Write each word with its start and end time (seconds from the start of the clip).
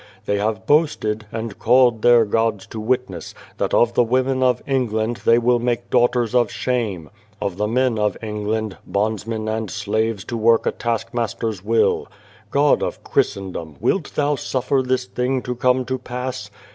They 0.25 0.39
have 0.39 0.65
boasted, 0.65 1.27
and 1.31 1.59
called 1.59 2.01
their 2.01 2.25
gods 2.25 2.65
to 2.65 2.79
witness, 2.79 3.35
that 3.59 3.71
of 3.71 3.93
the 3.93 4.01
women 4.03 4.41
of 4.41 4.59
England 4.65 5.17
they 5.25 5.37
will 5.37 5.59
make 5.59 5.91
daughters 5.91 6.33
of 6.33 6.49
shame; 6.49 7.11
of 7.39 7.57
the 7.57 7.67
men 7.67 7.99
of 7.99 8.17
England, 8.19 8.77
bondsmen 8.87 9.47
and 9.47 9.69
slaves 9.69 10.23
to 10.25 10.37
work 10.37 10.65
a 10.65 10.71
taskmaster's 10.71 11.63
will. 11.63 12.07
God 12.49 12.81
of 12.81 13.03
Christendom, 13.03 13.75
wilt 13.79 14.15
Thou 14.15 14.35
suffer 14.37 14.81
this 14.81 15.05
thing 15.05 15.43
to 15.43 15.53
come 15.53 15.85
to 15.85 15.99
pass? 15.99 16.49